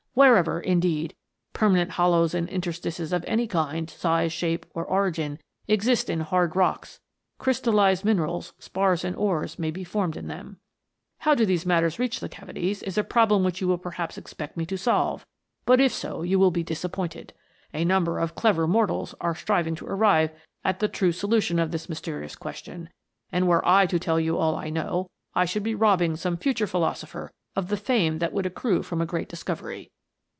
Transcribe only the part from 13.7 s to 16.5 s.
perhaps expect me to solve, but if so you